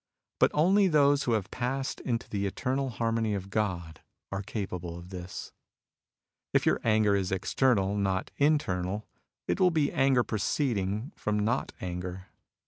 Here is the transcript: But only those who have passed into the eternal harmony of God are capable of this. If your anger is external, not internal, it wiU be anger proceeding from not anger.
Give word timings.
But 0.39 0.49
only 0.55 0.87
those 0.87 1.25
who 1.25 1.33
have 1.33 1.51
passed 1.51 1.99
into 2.01 2.27
the 2.27 2.47
eternal 2.47 2.89
harmony 2.89 3.35
of 3.35 3.51
God 3.51 4.01
are 4.31 4.41
capable 4.41 4.97
of 4.97 5.09
this. 5.11 5.51
If 6.53 6.65
your 6.65 6.81
anger 6.83 7.15
is 7.15 7.31
external, 7.31 7.95
not 7.95 8.31
internal, 8.37 9.07
it 9.47 9.59
wiU 9.59 9.71
be 9.71 9.91
anger 9.91 10.23
proceeding 10.23 11.11
from 11.15 11.37
not 11.45 11.73
anger. 11.81 12.29